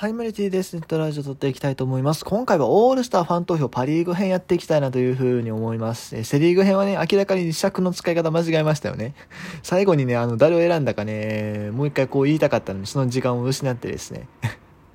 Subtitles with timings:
[0.00, 0.76] はい、マリティです。
[0.76, 2.24] ネットラジオ撮っていきたいと思います。
[2.24, 6.16] 今回はオールスターファン投票パリーグ編やっていきたいなというふうに思います。
[6.16, 9.14] えセリーグ編はね、明らかに尺の使い方間違えましたよね。
[9.62, 14.26] 最後にね、あの、誰を選んだかね、もう一回こう言いたかったのに、その時間を失ってですね。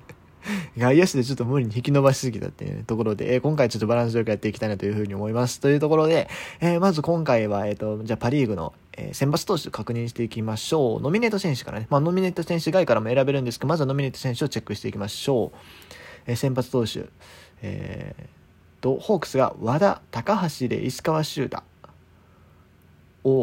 [0.76, 5.60] 外野手でちょっと無理に引き伸ばしすぎたっていうところで、えー、今回ちょっとバランスよくやっていきたいなというふうに思います。
[5.60, 6.28] というところで、
[6.60, 11.00] えー、まず今回は、えっ、ー、と、じゃあパリーグの、え選抜投手確認していきましょう。
[11.00, 15.58] ノミネート選手からね、まあ、ノミネート選手外からも選べるんですけど、まずはノミネート選手をチェックしていきましょう。
[16.26, 17.06] えー先発投手、
[17.62, 21.62] えー、と、ホークスが和田、高橋で石川修太。
[23.24, 23.34] おお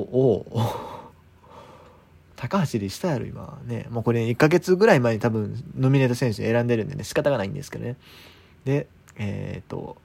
[0.51, 1.03] お
[2.37, 3.61] 高橋でしたやろ、今。
[3.65, 3.87] ね。
[3.89, 7.97] もうこれね1ヶ月ぐらい前に多分ノミネート選手選んでるんでね、仕方がないんですけどね。
[8.63, 9.97] で、えっ、ー、と、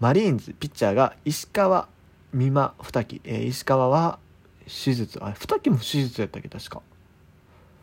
[0.00, 1.88] マリーンズ、ピッチャーが石川、
[2.32, 3.20] 美馬、二木。
[3.24, 4.18] えー、石川は
[4.66, 6.82] 手術、あれ、二木も手術やったっけ、確か。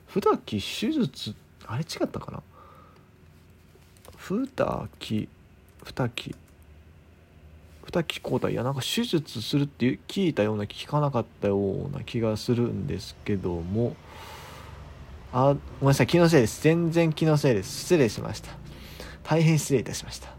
[0.07, 1.35] 二木手術、
[1.67, 2.43] あれ違ったかな。
[4.17, 4.47] 二
[4.99, 5.29] 木、
[5.83, 6.35] 二木。
[7.83, 13.95] 二木交代いやなんか手術するって聞いたような聞かなかったような気がするんですけども。
[15.33, 16.61] あごめんなさい気のせいです。
[16.61, 17.79] 全然気のせいです。
[17.81, 18.51] 失礼しました。
[19.23, 20.29] 大変失礼いたしました。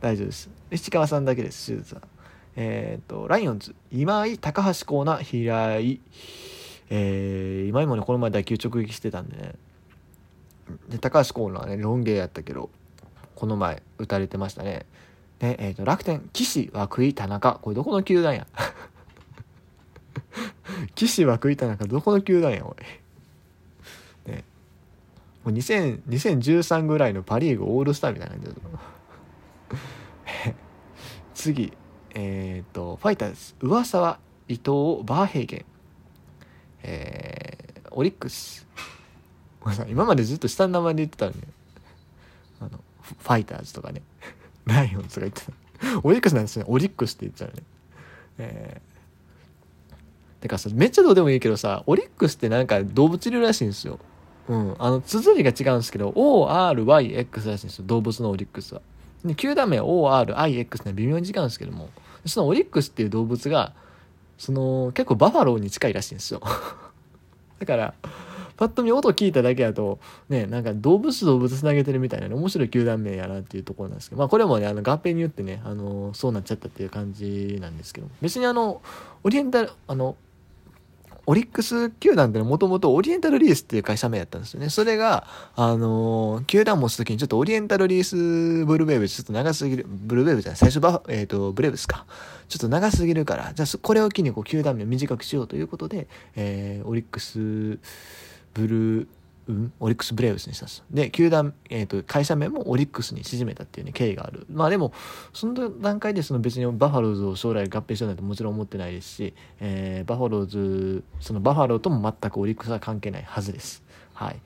[0.00, 0.50] 大丈夫です。
[0.70, 2.02] 石川さんだけです手術は。
[2.56, 6.00] えっ、ー、とライオンズ今井高橋コーナー平井
[6.90, 9.54] えー、今井もねこの前打球直撃してたんでね
[10.90, 12.68] で高橋コーナーねロン毛やったけど
[13.34, 14.84] この前打たれてましたね
[15.42, 17.58] で、えっ、ー、と、楽天、岸、涌井、田中。
[17.60, 18.46] これどこの球団や？
[20.94, 22.76] 岸、涌井、田中、どこの球団や、お
[24.28, 24.30] い？
[24.30, 24.44] ね。
[25.44, 28.54] もう2000 2013ぐらいのパ・リーグオールスターみたいな感じ
[30.46, 30.54] だ。
[31.34, 31.72] 次、
[32.14, 34.18] え、ー、と、ファイターズ、上沢、
[34.48, 35.64] 伊藤、バーヘイゲン。
[36.82, 38.66] えー、オリックス。
[39.88, 41.38] 今までずっと下の名前で言ってたのに、
[42.60, 42.70] あの、
[43.02, 44.02] ファイターズとかね。
[44.66, 45.52] ライオンズが言ってた。
[46.02, 46.64] オリックスなんですね。
[46.68, 47.62] オリックスって言っちゃうね。
[48.38, 53.98] えー、てかさ、めっちゃどうでもいいけどさ、オリックスってなんか動物いるらしいんですよ。
[54.48, 54.76] うん。
[54.78, 57.84] あの、綴りが違うんですけど、ORYX らしいんですよ。
[57.86, 58.82] 動物のオリックスは。
[59.24, 61.90] で、球団名 ORIX ね、微妙に違うんですけども、
[62.26, 63.72] そのオリックスっていう動物が、
[64.38, 66.40] その、結構バファローに近いらしいんですよ。
[67.60, 67.94] だから、
[68.56, 78.82] パッと見音聞いただけだと、ね、なんか動物動物つなげてるみたいなね、面白い球団名やなっていうところなんですけど、まあこれもね、あの合併によってね、あの、そうなっちゃったっていう感じなんですけど、別にあの、
[79.24, 80.16] オリエンタル、あの、
[81.26, 84.70] オリックス球団ってもともとオリエンタルリースっていう会社名やったんですよね。
[84.70, 92.06] それが、あのー、球団持つときにちょっとオリエンタルリースブルーベーブちょっと長すぎる、ブルーベーブじゃない、最初バ、えっ、ー、と、ブレーブスか。
[92.48, 97.78] ちょっと長すぎるから、じゃあこれを機にこう球団名を短くしようということで、えー、オリックス、
[98.54, 99.06] ブルー、
[99.48, 100.84] うん、オリックス・ブレーブスにしたんです。
[100.90, 104.46] で球団、えーと、会社名もオリックスに縮めたっていうね経緯がある。
[104.50, 104.92] まあでも
[105.32, 113.82] その段階でその別にバファローズを将来合併しようなんてもちろん思ってないですし、えー、バファローズそのバファローとも全くオリックスは関係ないはずです。
[114.14, 114.36] はい。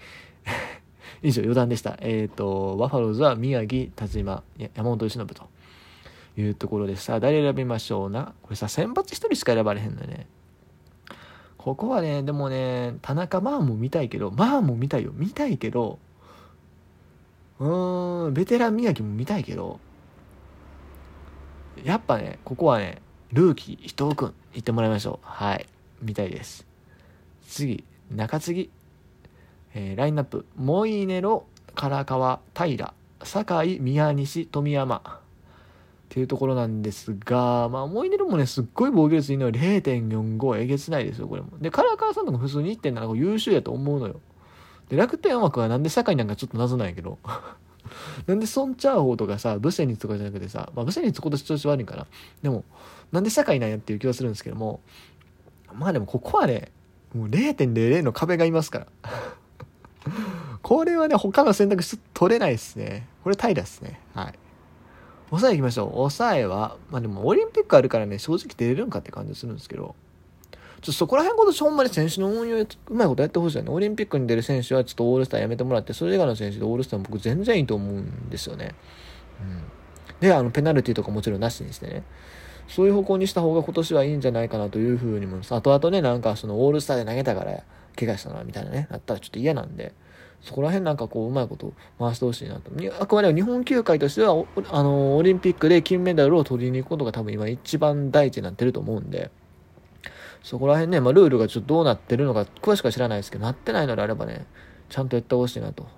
[1.23, 1.99] 以上余談でした。
[2.01, 4.43] えっ、ー、とバファローズは宮城田島
[4.75, 5.49] 山本由伸と
[6.39, 8.33] いうところでさあ誰選びましょうな？
[8.43, 10.27] これさ選抜1人しか選ばれへんのよね。
[11.67, 15.11] ここはね、でもね、田中マーも見たいけど、マーも見たいよ。
[15.13, 15.99] 見たいけど、
[17.59, 19.81] うーん、ベテラン宮城も見たいけど、
[21.83, 25.27] やっぱね、ここはね、ルーキー伊藤君、行ってもらいましょう。
[25.27, 25.67] はい。
[26.01, 26.65] 見たいです。
[27.49, 27.83] 次、
[28.13, 28.71] 中継ぎ。
[29.75, 30.47] えー、ラインナップ。
[30.55, 32.95] モイネロ、唐川、平、
[33.25, 35.21] 酒井、宮西、富山。
[36.07, 41.59] っていうところなんですが、まあ、思い出るもね、すっごい防御率いいのは0.45えげつないですよ、これも。
[41.61, 44.21] で、唐川さんとか普通に1.7優秀やと思うのよ。
[44.89, 47.19] で、楽天枠はなんで堺なんかちょっと謎なんやけど。
[48.27, 52.07] なんでソンチャーホーとかさ、ブセニツとかじゃなくてさ、まあ、ブセニツ今年調子悪いから。
[52.43, 52.65] でも、
[53.13, 54.81] なんで堺なんやっていう気はするんですけども、
[55.75, 56.71] まあでもここはね、
[57.15, 58.87] もう0.00の壁がいますから。
[60.63, 63.07] これはね、他の選択肢取れないですね。
[63.23, 64.01] これ平っすね。
[64.15, 64.35] はい。
[65.37, 65.91] 抑え行きましょう。
[65.93, 69.95] 抑えは、まあでもオリンピックあるからね、正直出れるんかって感じするんですけど、
[70.53, 73.71] ちょっとそこら辺今年ほんまに選手の運用うまいことやってほしいよね。
[73.71, 78.75] オリンピックに出る選手はちょっとオールスターやめてもらって、それ以外の選手でオールスター僕全然いいと思うんですよね。
[79.41, 80.21] うん。
[80.21, 82.03] で、あの、ペナルティとかもちろんなしにしてね。
[82.69, 87.63] そういう方向にした方が今年はいいんじゃないかなというふうにも、後々ね、なんかそのオールスターで投げたから
[87.99, 89.95] 怪我したな、みたいなね、なったらちょっと嫌なんで。
[90.43, 92.71] そこら辺なんかこう、うまいこと回してほしいなと。
[93.01, 99.31] あくまでも日本球界としては、あの、オリンピックで金メダルを取りに行くことが多分今一番大事になってると思うんで、
[100.43, 104.47] そこら辺ね、まあ、ルールがちょっとどうなってるのか詳しくは知らないですけど、なってないのであればね、
[104.89, 105.89] ちゃんとやってほしいなと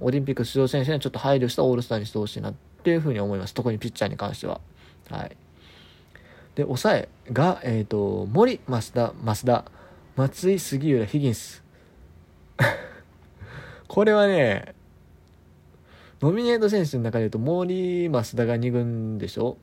[0.00, 3.54] オリンピック出場選手にはちょっと配慮したオールスターにしてほしいなっていうふうに思います。
[3.54, 4.60] 特にピッチャーに関しては。
[5.08, 5.36] はい。
[6.54, 9.64] で、抑えが、えっ、ー、と、森、増田、増田、
[10.16, 11.62] 松井、杉浦、ヒギンス。
[13.92, 14.74] これはね、
[16.22, 19.58] ノミネート選手の中で言うと、森、増田が2軍でしょ？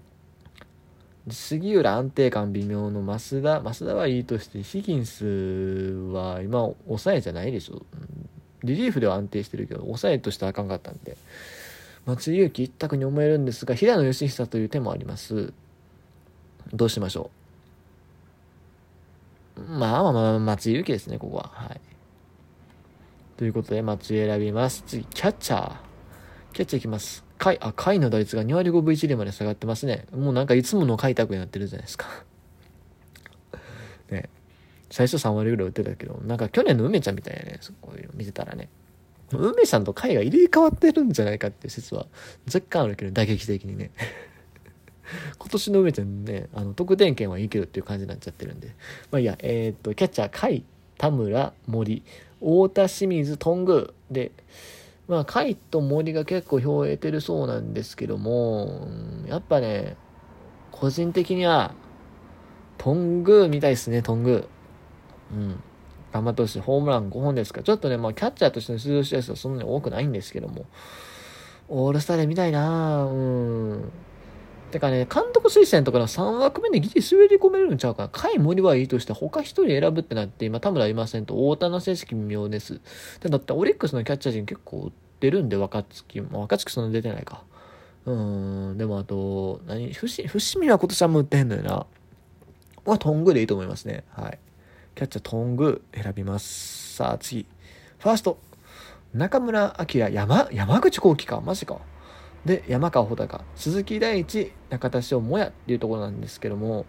[1.31, 5.25] 杉浦安定感微妙の増田、増田はいいとして、ヒギンス
[6.13, 7.81] は今、抑えじゃないでしょ？
[8.63, 11.17] リリーフでは安定してるけど、抑えとしてはあかんかったんで、
[12.05, 15.53] 松井裕樹一択に思えるんですが、平野義久という手もあります。
[16.71, 17.31] どうしましょ
[19.57, 19.61] う？
[19.63, 21.49] まあまあまあ、松井裕樹ですね、ここは。
[21.51, 21.81] はい。
[23.39, 24.83] ということで、松井選びます。
[24.85, 25.75] 次、キャッチャー。
[26.51, 27.23] キャッチャーいきます。
[27.37, 30.07] 回、あ、回の打率が2割5分1厘まで下がってますね。
[30.11, 32.25] もうなんかいつもの開拓になってるじゃないですか。
[34.11, 34.27] ね。
[34.91, 38.67] 最初3割ぐらい打ってたけど、なんか去年の梅ちゃんみたいなね、こういうの見てたらね。
[39.31, 42.07] 梅さんと回が入れ替わってるんじゃないかっていう説は
[42.45, 43.91] 若干あるけど、打撃的にね。
[45.39, 48.75] 今年の梅ちゃんね、あの、得点圏はいいけどっていう感じになっちゃってるんで。
[49.11, 50.63] まあいいや、えー、っと、キャッチャー、甲斐、
[50.97, 52.03] 田村、森、
[52.39, 54.31] 太田、清水、頓宮で、
[55.07, 58.87] まあ、甲斐と森が結構票を得てるそうなんですけども、
[59.27, 59.97] やっぱね、
[60.71, 61.73] 個人的には、
[62.77, 64.43] 頓宮みたいですね、頓宮。
[65.31, 65.63] うん。
[66.11, 66.59] 頑張ってほしい。
[66.59, 67.61] ホームラン5本ですか。
[67.61, 70.65] ちょっとね、まあ、キャッチャーとしての出場試合はそんなに多くないんですけども、
[71.67, 73.91] オールスターで見たいなうん。
[74.69, 78.09] てかね、監督推薦とかの3枠目でギリ滑り込めるんちゃうかな。
[78.09, 82.79] 甲斐森はいいとして他一人選ぶってなって、今田村いませんと、太田の成績微妙です。
[83.21, 86.21] でだってオリックスのキャッチャー陣結構出るんで、若月。
[86.21, 87.43] まあ、若月そんな出てないか。
[88.05, 90.07] うん、でもあと、何、伏
[90.59, 91.85] 見は今年はもう打ってんのよな。
[92.85, 94.03] まあ、トングでいいと思いますね。
[94.11, 94.39] はい。
[94.95, 96.95] キャッチャートング選びます。
[96.95, 97.45] さあ次。
[97.99, 98.39] ファースト。
[99.13, 101.41] 中村晃山、山口幸輝か。
[101.41, 101.79] マジか。
[102.49, 106.87] で、山川穂高、鈴木大地、中田翔もやっていうところなんですけども、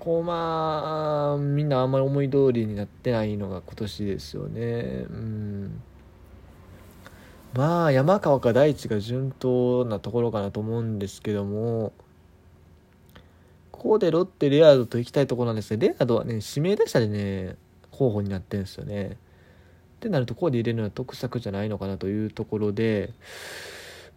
[0.00, 4.60] こうまあ、みんなあんまり思い通りになってないのが今年ですよね。
[5.08, 5.80] うん。
[7.54, 11.92] まあ、山川か大地が順当なところかなと思うんですけども、
[13.70, 17.54] ここでロッテ、レアードと行きたいところなんですけど、レアードはね、指名打者でね、
[17.92, 19.10] 候補になってるんですよね。
[19.10, 19.16] っ
[20.00, 23.12] てなると、ここで入れるのは得策じゃないのかなというところで、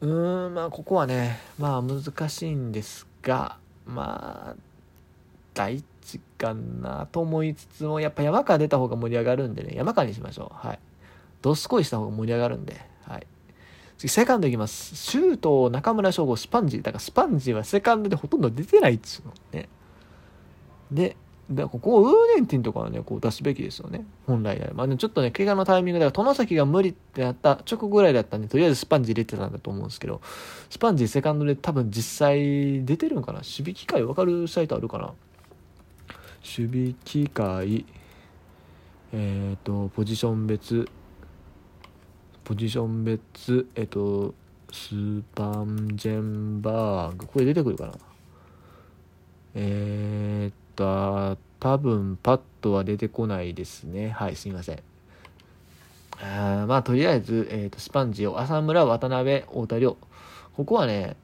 [0.02, 4.56] うーん、まあ、ここはね、まあ、難しいんですが、まあ、
[5.54, 10.68] 大地かなと思いつつも、やっぱ山川出た方が盛り上がるんでね、山川にしましょう。
[10.68, 10.80] はい。
[11.42, 13.28] どすこいした方が盛り上がるんで、はい。
[13.98, 14.96] 次、セカンドいきます。
[14.96, 16.82] シュート、中村翔吾、スパンジー。
[16.82, 19.70] だからスパンジーはセカンドでほとんど出てないっつうのね。
[20.92, 21.16] で、
[21.50, 24.06] でここをウーネンティンとかはね、こう出すべきですよね。
[24.26, 24.88] 本来であれば。
[24.88, 30.22] ちょっとね、怪我のタイミングでは、殿崎が無理ってなった直後ぐらいだったんで、とりあえずスパンジ入れてたんだと思うんですけど、
[30.70, 33.40] スパンジセカンドで多分実際出てるんかな？
[33.40, 35.14] 守備機会わかるサイトあるかな？
[36.58, 37.86] 守備機会、
[39.12, 40.88] えっ、ー、と、ポジション別、
[42.46, 44.34] ポジション別、えっ、ー、と、
[44.72, 47.94] スーパンジェンバーグ、これ出てくるかな？
[49.56, 54.10] えー、っと、多分パッとは出てこないですね。
[54.10, 54.80] はい、すみません。
[56.22, 59.98] あまあ、とりあえず、えーと、スパンジを浅村、渡辺、太田亮。
[60.56, 61.16] ここはね、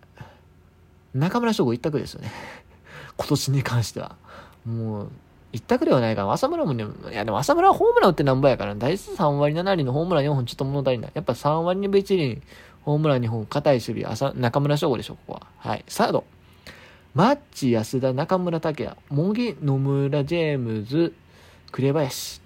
[1.13, 2.31] 中村翔吾一択ですよね。
[3.17, 4.15] 今年に関しては。
[4.65, 5.11] もう、
[5.51, 11.11] 一択ではないから、浅村もね、いやでも浅村はホームラン打ってなんぼやから、打率3割7厘のホームラン4本ちょっと物足りない。
[11.13, 12.41] やっぱ3割2分1厘、
[12.83, 15.47] ホームラン2本、硬い守備、浅中村翔吾でしょ、ここは。
[15.57, 15.83] はい。
[15.87, 16.23] サード。
[17.15, 21.13] マッチ、安田、中村拓也、茂木、野村、ジェームズ、
[21.71, 22.41] 紅林。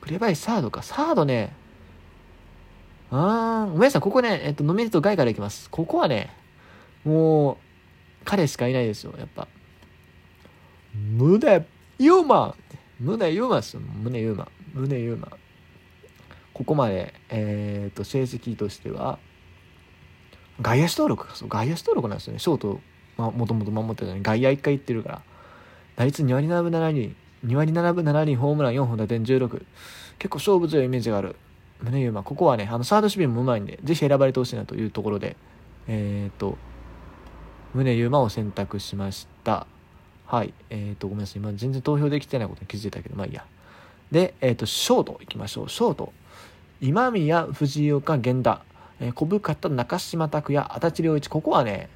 [0.00, 0.82] 紅林サードか。
[0.82, 1.52] サードね。
[3.10, 4.02] あー、ごめんなさい。
[4.02, 5.68] ここね、えっと、ノミネート外からいきます。
[5.68, 6.30] ここはね、
[7.04, 7.56] もう、
[8.24, 9.48] 彼しかいないですよ、やっぱ。
[10.94, 11.66] 胸、
[11.98, 12.54] ユーマ
[13.00, 13.80] 胸ユーマですよ。
[13.80, 14.48] 胸ユーマ。
[14.74, 15.28] 胸ユーマ。
[16.54, 19.18] ここまで、えっ、と、成績としては、
[20.60, 21.34] 外野手登録か。
[21.34, 22.38] そう、外野手登録なんですよね。
[22.38, 22.80] ショート、
[23.30, 25.22] もともと守ってたのに外野1回行ってるから
[25.96, 27.14] 打率2割7分7厘
[27.46, 29.64] 2割7分7厘ホームラン4本打点16
[30.18, 31.36] 結構勝負強いイメージがある。
[31.82, 35.36] 宗優馬ここはねあのサード守備もうまいんでぜひ選ばれてほしいなというところで
[35.88, 36.56] えっ、ー、と
[37.74, 39.66] 宗優馬を選択しました。
[40.26, 43.44] はいえっ、ー、とごめんなさい今全然投票できてないことに気づいたけどまあいいや。
[44.10, 45.68] でえっ、ー、とショートいきましょう。
[45.68, 46.12] ショート。
[46.80, 48.62] 今宮藤岡源田。
[49.00, 51.28] えー、小深田中島拓也足立良一。
[51.28, 51.88] ここはね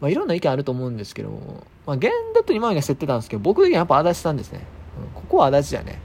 [0.00, 4.60] まあ、いろんな意見あると思うんですけども、まあ、源田と今まで競ってたんですけど、僕的にはやっぱ足立さんですね。
[5.14, 5.98] うん、ここは足立だね。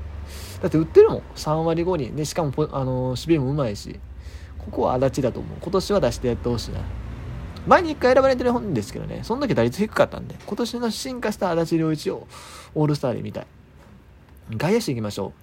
[0.62, 1.22] だって売ってるもん。
[1.36, 2.12] 3割5厘。
[2.12, 4.00] で、しかもあの、守備もうまいし。
[4.66, 6.80] ここは足立だと思う今年は出してやってほしいな
[7.68, 12.28] 前に1回選ばれてるんですけどねその時打率低かったんで今年の進化した足立良一を
[12.76, 13.48] オールスターで見たい
[14.52, 15.34] 外野手いきましょ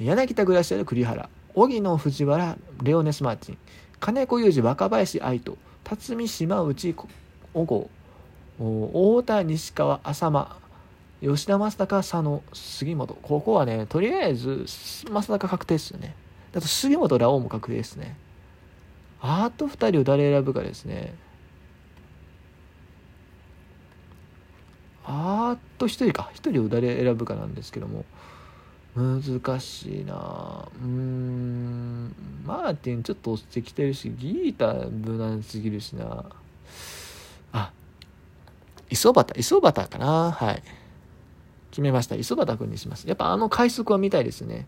[0.00, 3.58] う柳田グラシアル栗原荻野藤原レオネス・マーチン
[4.00, 6.94] 金子裕二若林愛斗辰巳島内
[7.58, 7.90] 小郷
[8.58, 10.56] 太田西川浅間。
[11.20, 13.14] 吉田正尚佐野杉本。
[13.14, 16.14] ここはねとりあえず正尚確定ですよね。
[16.54, 18.16] あと杉本ラオウも確定ですね。
[19.20, 21.14] あと2人を誰選ぶかですね。
[25.04, 26.30] あと1人か。
[26.34, 28.04] 1人を誰選ぶかなんですけども。
[28.94, 30.68] 難しいな。
[30.80, 32.14] うん。
[32.44, 36.24] マーティンちょっと落ちてきてるしギータ無難すぎるしな。
[38.90, 40.32] 磯端磯端かな？
[40.32, 40.62] はい。
[41.70, 42.14] 決めました。
[42.14, 43.06] 磯端君にします。
[43.06, 44.66] やっぱあの快速は見たいですね。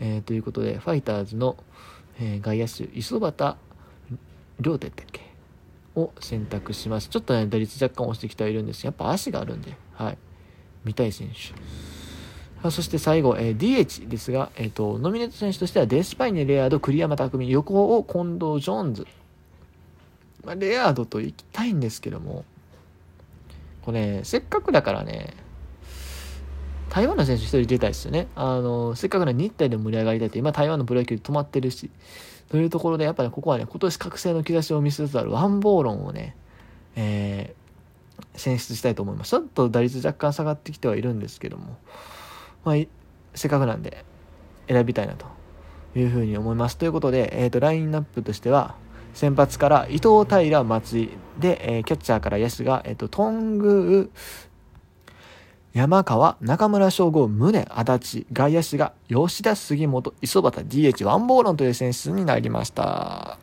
[0.00, 1.56] えー、ということでファイターズの、
[2.20, 3.56] えー、外野手磯端
[4.60, 5.20] 亮太だっけ？
[5.94, 7.08] を選択します。
[7.08, 8.84] ちょっとね打率若干押してきてはいるんです。
[8.84, 10.18] やっぱ足があるんではい。
[10.84, 11.34] 見たい選手。
[12.66, 19.06] あそして最後、えー、DH ですが、えーと、ノミネート選手としてはデスパイネ、レアード、栗山匠、横尾、近藤、ジョーンズ。
[20.44, 22.44] まあ、レアードと行きたいんですけども、
[23.82, 25.34] これ、ね、せっかくだからね、
[26.92, 28.28] 台湾の選手一人出たいですよね。
[28.34, 31.90] あの、せっかくの日体で盛り上がりたいって、今台湾のプロ野球止まってるし、
[32.50, 36.36] というところで、やっぱり、ね、ここはね、今年覚醒の兆しを見せつつあるワンボーロンをね、
[36.94, 39.30] えー、選出したいと思います。
[39.30, 41.78] ちょっと打率若干下がってきてはいるんですけども、
[42.64, 42.76] まあ、
[43.34, 44.04] せっかくなんで
[44.68, 45.24] 選びたいなと
[45.96, 46.76] いうふうに思います。
[46.76, 48.76] ということで、えっ、ー、と、ラインナップとしては、
[49.14, 54.06] 先発から伊藤平、松井で、えー、キャッチャーから野手が、えっ、ー、と、頓宮、
[55.72, 63.38] 山川、中村翔吾、宗、足立、外野手が吉田、杉本、磯端、DH、ワンボーロンという選出になりました。